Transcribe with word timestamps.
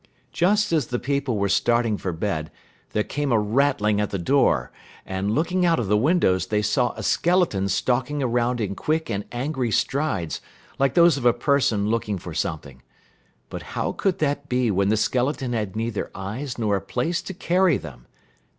Just 0.31 0.73
as 0.73 0.87
the 0.87 0.97
people 0.97 1.37
were 1.37 1.47
starting 1.47 1.95
for 1.95 2.11
bed, 2.11 2.49
there 2.89 3.03
came 3.03 3.31
a 3.31 3.37
rattling 3.37 4.01
at 4.01 4.09
the 4.09 4.17
door, 4.17 4.71
and, 5.05 5.29
looking 5.35 5.63
out 5.63 5.79
of 5.79 5.89
the 5.89 5.95
windows, 5.95 6.47
they 6.47 6.63
saw 6.63 6.91
a 6.93 7.03
skeleton 7.03 7.69
stalking 7.69 8.23
around 8.23 8.59
in 8.59 8.73
quick 8.73 9.11
and 9.11 9.25
angry 9.31 9.69
strides, 9.69 10.41
like 10.79 10.95
those 10.95 11.17
of 11.17 11.25
a 11.27 11.33
person 11.33 11.85
looking 11.87 12.17
for 12.17 12.33
something. 12.33 12.81
But 13.47 13.61
how 13.77 13.91
could 13.91 14.17
that 14.17 14.49
be 14.49 14.71
when 14.71 14.89
the 14.89 14.97
skeleton 14.97 15.53
had 15.53 15.75
neither 15.75 16.09
eyes 16.15 16.57
nor 16.57 16.77
a 16.77 16.81
place 16.81 17.21
to 17.21 17.35
carry 17.35 17.77
them? 17.77 18.07